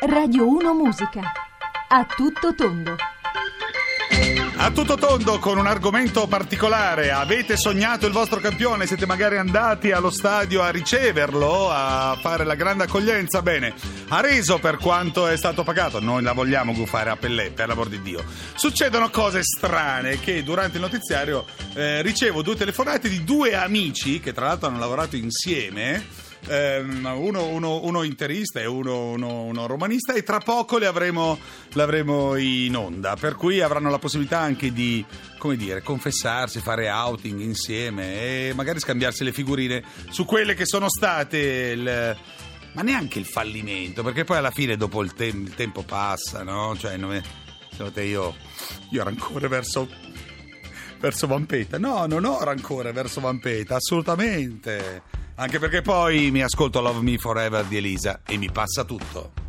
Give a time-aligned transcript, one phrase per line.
[0.00, 1.32] Radio 1 Musica.
[1.88, 2.94] A tutto tondo.
[4.58, 7.10] A tutto tondo con un argomento particolare.
[7.10, 8.86] Avete sognato il vostro campione?
[8.86, 13.42] Siete magari andati allo stadio a riceverlo, a fare la grande accoglienza?
[13.42, 13.74] Bene,
[14.10, 15.98] ha reso per quanto è stato pagato.
[15.98, 18.22] Noi la vogliamo gufare a Pellè, per l'amor di Dio.
[18.54, 21.44] Succedono cose strane che durante il notiziario
[21.74, 26.27] eh, ricevo due telefonate di due amici che tra l'altro hanno lavorato insieme.
[26.46, 31.38] Ehm, uno, uno- uno interista e uno, uno- romanista e tra poco le avremo,
[31.72, 35.04] l'avremo in onda per cui avranno la possibilità anche di
[35.38, 40.88] come dire, confessarsi, fare outing insieme e magari scambiarsi le figurine su quelle che sono
[40.88, 42.16] state il,
[42.72, 46.76] ma neanche il fallimento perché poi alla fine dopo il, tem- il tempo passa no?
[46.78, 47.22] cioè non è,
[47.92, 48.34] te io,
[48.90, 49.88] io ho rancore verso
[51.00, 51.78] verso Vampeta.
[51.78, 55.02] No, non ho rancore verso Vampeta, assolutamente.
[55.40, 59.47] Anche perché poi mi ascolto Love Me Forever di Elisa e mi passa tutto.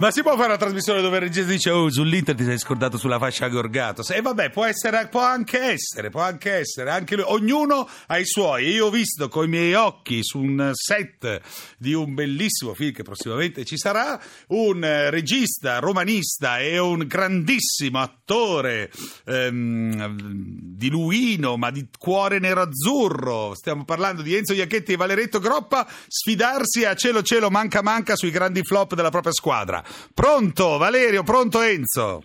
[0.00, 2.96] Ma si può fare una trasmissione dove il regista dice Oh, sull'Inter ti sei scordato
[2.96, 4.02] sulla fascia Gorgato?
[4.10, 6.90] E vabbè, può, essere, può anche essere, può anche essere.
[6.90, 7.24] Anche lui.
[7.28, 8.70] Ognuno ha i suoi.
[8.70, 11.42] Io ho visto con i miei occhi su un set
[11.76, 14.18] di un bellissimo film che prossimamente ci sarà
[14.48, 18.90] un eh, regista romanista e un grandissimo attore
[19.26, 23.54] ehm, di Luino, ma di cuore nero-azzurro.
[23.54, 28.30] Stiamo parlando di Enzo Iacchetti e Valeretto Groppa sfidarsi a cielo cielo manca manca sui
[28.30, 29.84] grandi flop della propria squadra.
[30.14, 32.22] Pronto Valerio, pronto Enzo?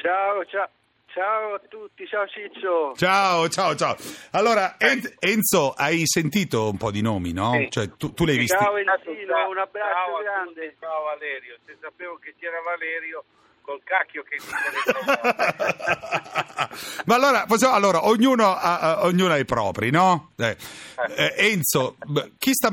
[0.00, 0.68] Ciao, ciao,
[1.12, 2.92] ciao a tutti, ciao Ciccio.
[2.96, 3.96] Ciao, ciao, ciao.
[4.32, 7.52] Allora, En- Enzo, hai sentito un po' di nomi, no?
[7.52, 7.66] Sì.
[7.70, 8.56] Cioè, tu, tu li hai visti?
[8.56, 10.64] Ciao Enzino, un abbraccio Ciao grande.
[10.70, 13.24] tutti, ciao Valerio, se sapevo che c'era Valerio
[13.62, 14.46] col cacchio che mi
[17.06, 20.30] Ma allora, possiamo- allora, ognuno, ha, ognuno ha i propri, no?
[20.36, 20.56] Eh,
[21.16, 22.70] eh, Enzo, beh, chi sta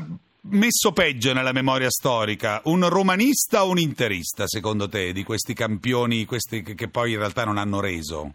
[0.50, 2.60] messo peggio nella memoria storica?
[2.64, 7.44] Un romanista o un interista, secondo te, di questi campioni questi che, poi in realtà
[7.44, 8.34] non hanno reso?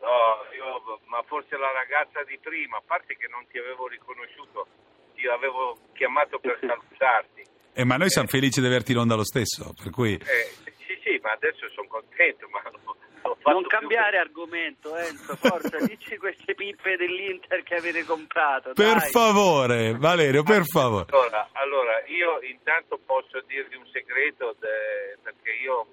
[0.00, 0.20] No,
[0.54, 4.66] io, ma forse la ragazza di prima, a parte che non ti avevo riconosciuto,
[5.14, 7.42] ti avevo chiamato per salutarti.
[7.72, 10.14] Eh, ma noi siamo felici di averti in onda lo stesso, per cui...
[10.14, 12.99] Eh, sì, sì, ma adesso sono contento, ma fatto
[13.44, 18.72] Non cambiare che- argomento, Enzo, forza, dici queste pippe dell'Inter che avete comprato.
[18.72, 19.10] Per dai.
[19.10, 21.06] favore, Valerio, per favore.
[21.10, 25.86] Allora, allora, io intanto posso dirvi un segreto, de- perché io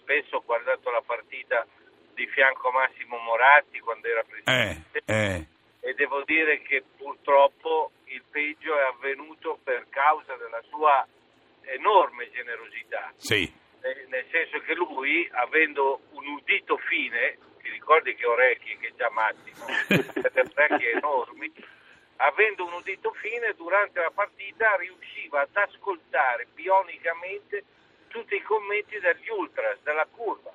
[0.00, 1.66] spesso ho guardato la partita
[2.14, 5.46] di fianco a Massimo Moratti quando era Eh, presidente eh.
[5.80, 11.06] e devo dire che purtroppo il peggio è avvenuto per causa della sua
[11.62, 13.50] enorme generosità, Sì,
[13.84, 19.10] Eh, nel senso che lui, avendo un udito fine, ti ricordi che orecchie che già
[19.10, 21.52] Massimo, delle orecchie enormi,
[22.16, 27.64] avendo un udito fine durante la partita riusciva ad ascoltare bionicamente
[28.08, 30.50] tutti i commenti degli ultras, della curva.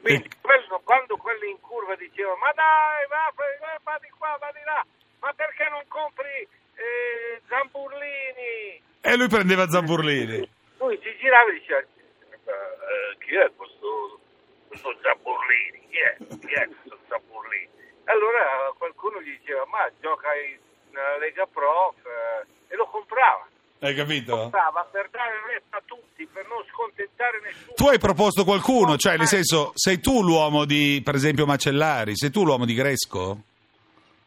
[0.00, 4.50] Quindi quello- quando quelli in curva dicevano ma dai, va, va, va di qua, va
[4.52, 4.84] di là,
[5.20, 8.82] ma perché non compri eh, Zamburlini?
[9.02, 10.48] e lui prendeva Zamburlini.
[10.78, 14.20] Lui si girava e diceva "Eh, chi è questo,
[14.68, 15.86] questo Zamburlini?
[15.88, 16.16] Chi è?
[16.40, 17.68] Chi è questo Zamburlini?
[18.04, 20.58] Allora qualcuno gli diceva ma gioca in-
[20.90, 23.46] nella Lega Pro eh, e lo comprava.
[23.84, 24.34] Hai capito?
[24.34, 27.74] Comprava per dare retta a tutti, per non scontentare nessuno.
[27.74, 32.30] Tu hai proposto qualcuno, cioè nel senso, sei tu l'uomo di, per esempio, Macellari, sei
[32.30, 33.42] tu l'uomo di Gresco?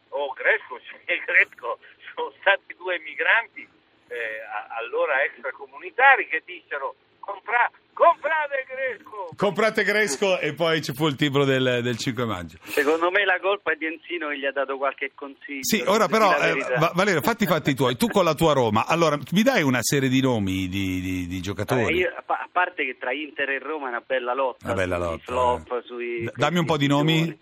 [0.10, 0.94] Oh, Gresco, sì,
[1.26, 1.80] Gresco,
[2.14, 3.68] sono stati due migranti,
[4.10, 4.42] eh,
[4.78, 9.30] allora extracomunitari, che dissero, compra- comprate Gresco!
[9.36, 12.58] Comprate Gresco e poi ci fu il timbro del, del 5 maggio.
[12.64, 15.64] Secondo me la colpa è di Enzino che gli ha dato qualche consiglio.
[15.64, 18.86] Sì, ora dire però, eh, Valerio, fatti i fatti tuoi, tu con la tua Roma,
[18.86, 21.82] allora mi dai una serie di nomi di, di- di giocatori?
[21.84, 24.66] Vabbè, io- a pa- a parte che tra Inter e Roma è una bella lotta,
[24.66, 25.82] Una bella lotta, flop, eh.
[25.86, 27.40] sui dammi un po' di nomi.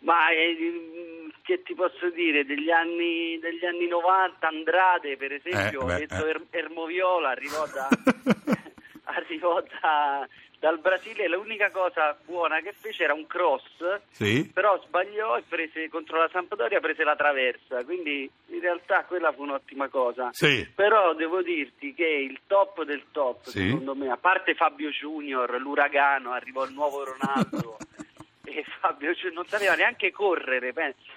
[0.00, 0.56] Ma eh,
[1.42, 6.28] che ti posso dire, degli anni, degli anni 90 Andrade per esempio, Eh, beh, eh.
[6.28, 7.88] Er- Ermoviola, arrivò, da,
[9.26, 10.26] arrivò da-
[10.58, 13.64] dal Brasile, l'unica cosa buona che fece era un cross,
[14.10, 14.50] Sì?
[14.52, 19.42] però sbagliò e prese contro la Sampdoria prese la traversa, quindi in realtà quella fu
[19.42, 20.30] un'ottima cosa.
[20.32, 20.66] Sì.
[20.74, 23.66] Però devo dirti che il top del top, Sì.
[23.66, 27.76] secondo me, a parte Fabio Junior, l'uragano, arrivò il nuovo Ronaldo
[28.44, 30.72] e Fabio Junior non sapeva neanche correre,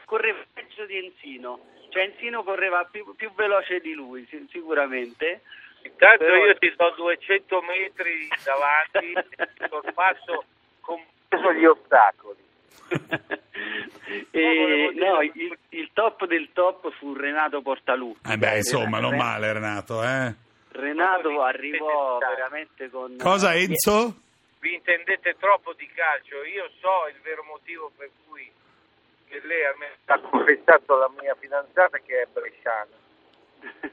[0.06, 5.42] correva peggio di Enzino, cioè Enzino correva più, più veloce di lui si- sicuramente.
[5.84, 10.44] Intanto Però- io ti do 200 metri davanti e sorpasso
[10.82, 12.48] compreso gli ostacoli.
[14.32, 18.32] E, no, il, il top del top fu Renato Portaluppi.
[18.32, 20.34] Eh beh, insomma, non male Renato, eh?
[20.72, 23.18] Renato arrivò veramente con...
[23.18, 24.16] Cosa Enzo?
[24.60, 28.50] Vi intendete troppo di calcio, io so il vero motivo per cui
[29.28, 32.90] che lei a me ha confessato la mia fidanzata che è bresciana.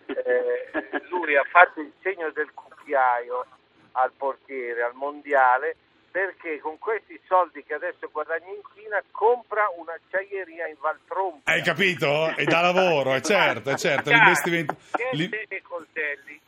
[0.07, 0.71] Eh,
[1.11, 3.47] lui ha fatto il segno del cucchiaio
[3.93, 5.77] al portiere al mondiale
[6.11, 11.53] perché con questi soldi che adesso guadagna in Cina compra un'acciaieria in Valtrompa.
[11.53, 12.35] Hai capito?
[12.37, 14.77] E da lavoro, è certo, è certo, l'investimento,
[15.13, 16.41] dei coltelli.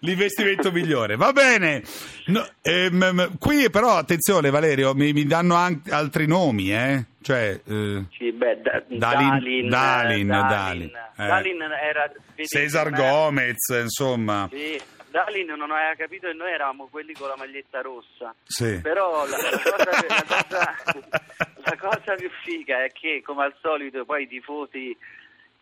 [0.00, 1.16] L'investimento migliore.
[1.16, 1.82] Va bene.
[2.26, 7.04] No, ehm, qui però, attenzione Valerio, mi, mi danno anche altri nomi, eh?
[7.22, 11.26] Cioè, eh, Sì, beh, da- Dalin- Dalin, Dalin, Dalin, eh.
[11.26, 12.10] Dalin era...
[12.44, 14.48] Cesar Gomez, insomma.
[14.50, 14.80] Sì,
[15.10, 18.34] Dalin non aveva capito che noi eravamo quelli con la maglietta rossa.
[18.44, 18.80] Sì.
[18.80, 21.24] Però la, la cosa, la cosa-
[21.62, 24.96] la cosa più figa è che, come al solito, poi i tifosi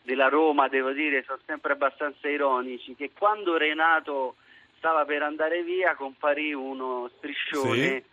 [0.09, 4.37] della Roma, devo dire, sono sempre abbastanza ironici, che quando Renato
[4.79, 8.05] stava per andare via comparì uno striscione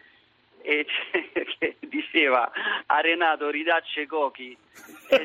[0.62, 2.52] e c- che diceva
[2.86, 4.52] a Renato ridacce cochi.
[5.08, 5.24] E-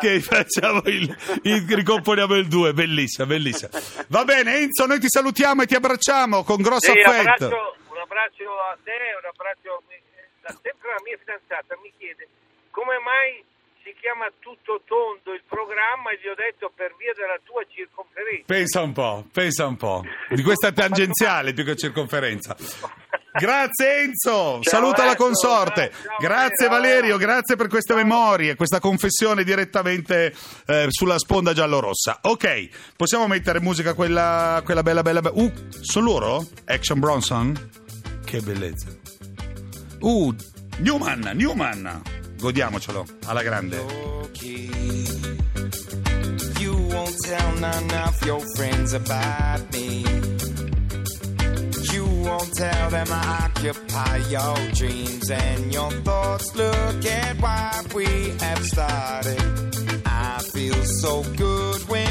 [0.00, 1.08] che facciamo il,
[1.44, 3.70] il- ricomponiamo il 2, bellissima, bellissima.
[4.08, 7.44] Va bene, Enzo, noi ti salutiamo e ti abbracciamo con grosso Sì, un, affetto.
[7.46, 9.82] abbraccio, un abbraccio a te, un abbraccio
[10.42, 12.26] la- sempre la mia fidanzata mi chiede
[12.70, 13.42] come mai
[13.92, 18.44] si chiama tutto tondo il programma e gli ho detto per via della tua circonferenza.
[18.46, 20.02] Pensa un po', pensa un po'.
[20.30, 22.56] Di questa tangenziale più che circonferenza.
[23.32, 25.90] Grazie Enzo, saluta la Enzo, consorte.
[25.90, 27.00] ciao, Grazie Valerio.
[27.00, 30.34] Valerio, grazie per queste memorie, questa confessione direttamente
[30.66, 32.18] eh, sulla sponda giallorossa.
[32.22, 35.40] Ok, possiamo mettere musica quella, quella bella bella bella.
[35.40, 36.46] Uh, sono loro?
[36.66, 37.70] Action Bronson?
[38.24, 38.88] Che bellezza.
[40.00, 40.34] Uh,
[40.78, 42.11] Newman, Newman.
[42.42, 43.76] Godiamocelo alla grande.
[51.92, 56.52] You won't tell them I occupy your dreams and your thoughts.
[56.56, 59.40] Look at what we have started.
[60.04, 62.01] I feel so good when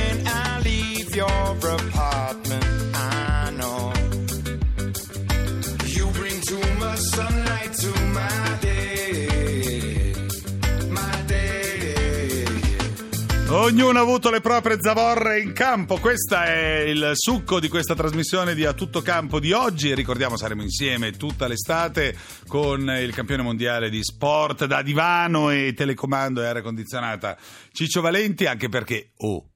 [13.71, 18.53] Ognuno ha avuto le proprie zavorre in campo, questo è il succo di questa trasmissione
[18.53, 19.95] di A Tutto Campo di oggi.
[19.95, 22.13] Ricordiamo saremo insieme tutta l'estate
[22.47, 27.37] con il campione mondiale di sport da divano e telecomando e aria condizionata
[27.71, 29.51] Ciccio Valenti, anche perché, oh,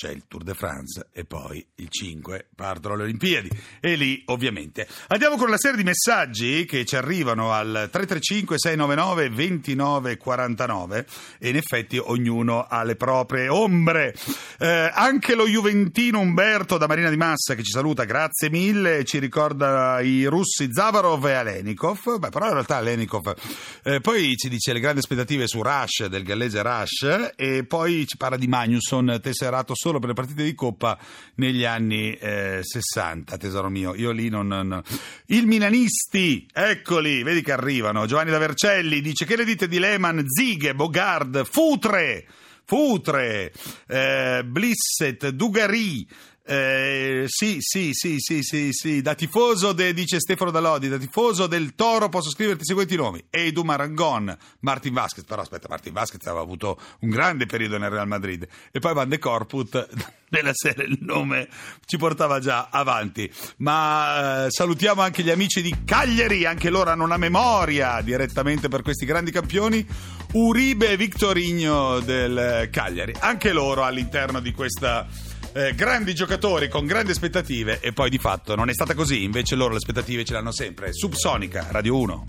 [0.00, 3.50] c'è il Tour de France e poi il 5 partono le Olimpiadi.
[3.80, 4.88] E lì ovviamente.
[5.08, 11.06] Andiamo con una serie di messaggi che ci arrivano al 335 699 2949
[11.38, 14.14] e in effetti ognuno ha le proprie ombre.
[14.58, 19.04] Eh, anche lo Juventino Umberto da Marina di Massa che ci saluta grazie mille.
[19.04, 22.18] Ci ricorda i russi Zavarov e Alenikov.
[22.18, 23.34] Beh, però in realtà Alenikov
[23.82, 28.16] eh, poi ci dice le grandi aspettative su Rush del gallese Rush e poi ci
[28.16, 30.98] parla di Magnusson tesserato solo per le partite di Coppa
[31.36, 33.94] negli anni eh, 60 tesoro mio.
[33.94, 34.82] Io lì non, non-
[35.26, 38.06] il Milanisti eccoli vedi che arrivano.
[38.06, 42.26] Giovanni da Vercelli dice che le dite di Lehmann Zighe Bogard Futre?
[42.70, 43.52] Futre,
[43.88, 46.06] eh, Blisset, Dugarì,
[46.52, 49.00] Eh, sì, sì, sì, sì, sì, sì.
[49.02, 53.22] Da tifoso, de- dice Stefano Dalodi, da tifoso del Toro posso scriverti i seguenti nomi.
[53.30, 58.08] Edu Marangon, Martin Vasquez, però aspetta, Martin Vasquez aveva avuto un grande periodo nel Real
[58.08, 58.48] Madrid.
[58.72, 59.88] E poi Van de Corput,
[60.30, 61.48] nella serie il nome
[61.86, 63.32] ci portava già avanti.
[63.58, 68.82] Ma eh, salutiamo anche gli amici di Cagliari, anche loro hanno una memoria direttamente per
[68.82, 69.86] questi grandi campioni.
[70.32, 75.06] Uribe e Victorigno del Cagliari, anche loro all'interno di questa
[75.52, 79.54] eh, grandi giocatori con grandi aspettative e poi di fatto non è stata così, invece
[79.54, 80.92] loro le aspettative ce l'hanno sempre.
[80.92, 82.24] Subsonica, Radio 1.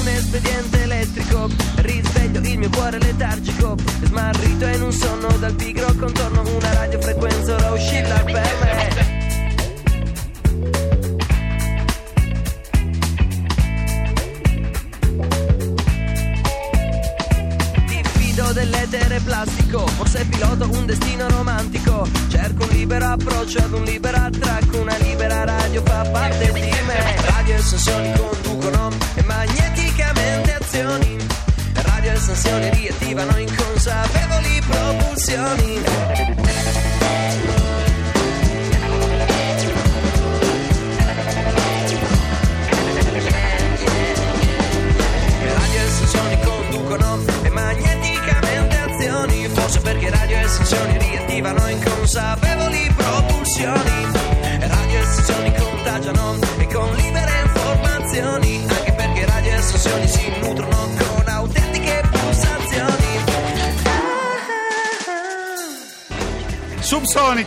[0.00, 6.40] Un espediente elettrico, risveglio il mio cuore letargico, smarrito in un sonno dal pigro contorno
[6.40, 7.57] una radiofrequenza
[23.48, 24.07] trouble me,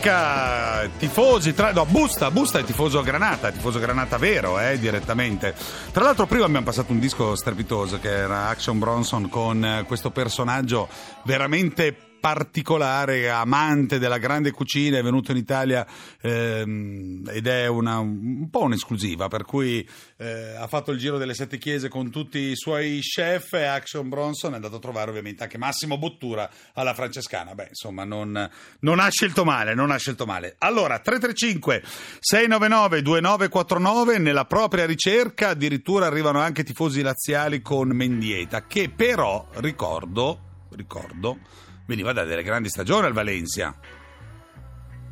[0.02, 5.54] Subsonica, tifosi, tra, no, Busta, Busta è tifoso Granata, tifoso Granata vero, eh, direttamente.
[5.92, 10.88] Tra l'altro prima abbiamo passato un disco strepitoso che era Action Bronson con questo personaggio
[11.22, 15.84] veramente particolare, amante della grande cucina, è venuto in Italia
[16.20, 19.86] ehm, ed è una, un po' un'esclusiva, per cui
[20.18, 24.08] eh, ha fatto il giro delle sette chiese con tutti i suoi chef e Action
[24.08, 27.56] Bronson è andato a trovare ovviamente anche Massimo Bottura alla francescana.
[27.56, 28.48] Beh, insomma, non,
[28.78, 30.54] non ha scelto male, non ha scelto male.
[30.58, 31.82] Allora, 335
[32.20, 40.66] 699 2949 nella propria ricerca addirittura arrivano anche tifosi laziali con Mendieta, che però, ricordo,
[40.70, 41.38] ricordo,
[41.86, 43.74] veniva da delle grandi stagioni al Valencia.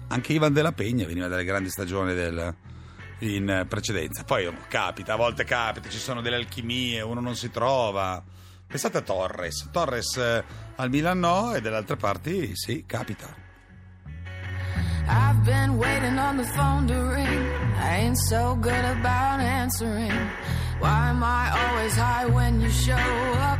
[0.09, 2.55] Anche Ivan della Pegna veniva dalle grandi stagioni del-
[3.21, 4.25] in precedenza.
[4.25, 8.23] Poi oh, capita, a volte capita, ci sono delle alchimie, uno non si trova.
[8.67, 9.69] Pensate a Torres.
[9.71, 10.45] Torres eh,
[10.77, 13.49] al Milan no e dalle altre parti sì, capita.
[15.07, 17.49] I've been waiting on the phone to ring.
[17.79, 20.13] I ain't so good about answering.
[20.79, 23.60] Why am I always high when you show up?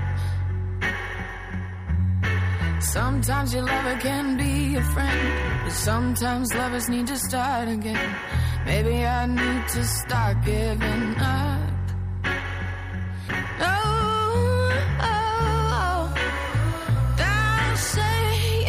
[2.81, 8.17] Sometimes your lover can be a friend, but sometimes lovers need to start again.
[8.65, 11.61] Maybe I need to start giving up.
[13.61, 14.73] Oh,
[15.03, 16.15] oh,
[17.19, 18.65] you're sorry.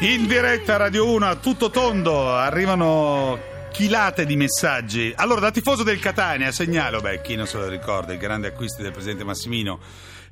[0.00, 3.38] In diretta Radio 1 a tutto tondo arrivano
[3.70, 5.12] chilate di messaggi.
[5.14, 8.82] Allora, da tifoso del Catania segnalo, beh, chi non se lo ricorda, i grandi acquisti
[8.82, 9.78] del presidente Massimino.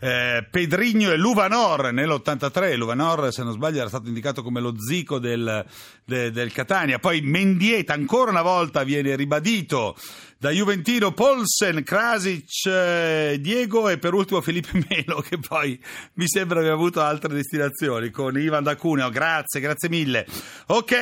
[0.05, 2.77] Eh, Pedrigno e Luvanor nell'83.
[2.77, 5.65] Luvanor, se non sbaglio, era stato indicato come lo zico del,
[6.05, 6.99] de- del Catania.
[6.99, 9.97] Poi Mendieta, ancora una volta, viene ribadito
[10.45, 15.83] da Juventino, Polsen, Krasic, eh, Diego e per ultimo Felipe Melo, che poi
[16.17, 19.09] mi sembra abbia avuto altre destinazioni con Ivan da Cuneo.
[19.09, 20.27] Grazie, grazie mille.
[20.67, 20.93] Ok,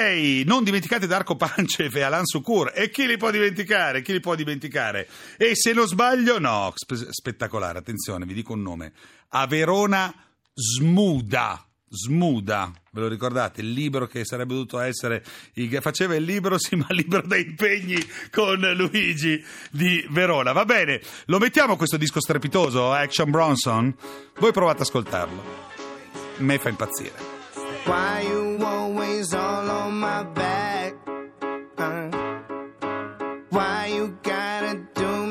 [0.45, 2.71] non dimenticate Darko Pancev e Alan Sukur.
[2.73, 4.01] E chi li può dimenticare?
[4.01, 5.09] Chi li può dimenticare?
[5.37, 8.93] E se non sbaglio, no, spe- spettacolare, attenzione, vi dico un nome.
[9.31, 10.15] A Verona
[10.55, 11.67] Smuda.
[11.95, 13.61] Smuda, ve lo ricordate?
[13.61, 15.23] Il libro che sarebbe dovuto essere,
[15.55, 20.53] il che faceva il libro, sì, ma libro da impegni con Luigi di Verona.
[20.53, 23.95] Va bene, lo mettiamo questo disco strepitoso, Action Bronson?
[24.39, 25.43] Voi provate ad ascoltarlo.
[26.39, 27.13] Me fa impazzire.
[27.85, 30.95] Why you always all on my back?
[31.77, 32.09] Huh?
[33.51, 35.22] Why you gotta do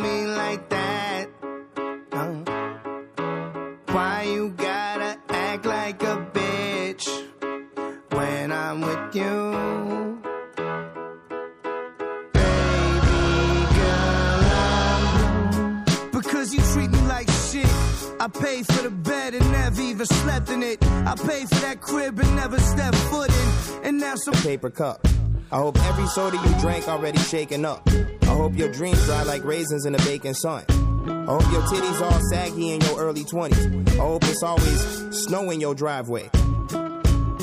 [18.32, 20.84] paid for the bed and never even slept in it.
[20.84, 23.84] I paid for that crib and never stepped foot in.
[23.84, 25.06] And now some paper cup.
[25.52, 27.88] I hope every soda you drank already shaken up.
[28.24, 30.64] I hope your dreams dry like raisins in the baking sun.
[30.70, 33.90] I hope your titties all saggy in your early 20s.
[33.90, 36.30] I hope it's always snow in your driveway.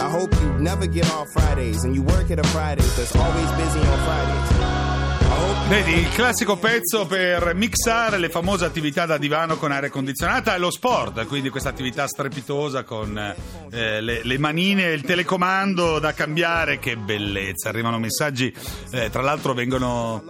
[0.00, 3.50] I hope you never get off Fridays and you work at a Fridays that's always
[3.52, 4.67] busy on Fridays.
[5.68, 10.58] Vedi, il classico pezzo per mixare le famose attività da divano con aria condizionata e
[10.58, 13.14] lo sport, quindi questa attività strepitosa con
[13.70, 18.50] eh, le, le manine e il telecomando da cambiare, che bellezza, arrivano messaggi,
[18.92, 20.24] eh, tra l'altro vengono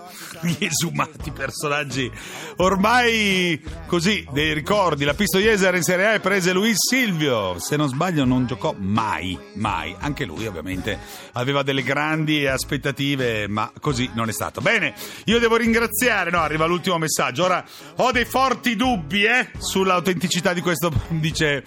[0.58, 2.10] esumati personaggi
[2.58, 7.76] ormai così, dei ricordi, la Pistoiese era in Serie A e prese Luis Silvio, se
[7.76, 10.98] non sbaglio non giocò mai, mai, anche lui ovviamente
[11.32, 14.60] aveva delle grandi aspettative, ma così non è stato.
[14.60, 17.44] Bene, io devo ringraziare, no, arriva l'ultimo messaggio.
[17.44, 17.64] Ora
[17.96, 20.92] ho dei forti dubbi, eh, sull'autenticità di questo.
[21.08, 21.62] Dice.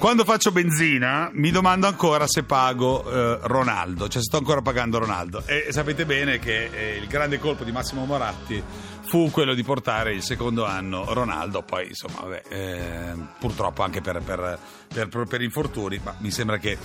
[0.00, 4.98] Quando faccio benzina mi domando ancora se pago eh, Ronaldo, cioè se sto ancora pagando
[4.98, 5.42] Ronaldo.
[5.44, 8.62] E sapete bene che eh, il grande colpo di Massimo Moratti
[9.02, 14.22] fu quello di portare il secondo anno Ronaldo, poi insomma, vabbè, eh, purtroppo anche per,
[14.22, 16.78] per, per, per infortuni, ma mi sembra che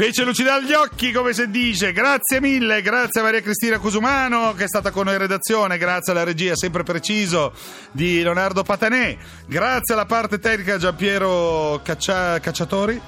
[0.00, 1.92] Fece lucidare gli occhi, come si dice.
[1.92, 6.12] Grazie mille, grazie a Maria Cristina Cusumano che è stata con noi in redazione, grazie
[6.12, 7.52] alla regia sempre preciso
[7.90, 9.16] di Leonardo Patanè,
[9.48, 13.00] grazie alla parte tecnica Giampiero Caccia- Cacciatori.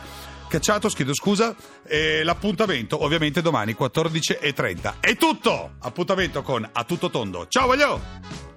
[0.49, 1.54] Cacciato, chiedo scusa.
[1.87, 4.94] E l'appuntamento ovviamente domani 14.30.
[4.99, 5.75] È tutto!
[5.78, 7.47] Appuntamento con A Tutto Tondo.
[7.47, 8.49] Ciao voglio!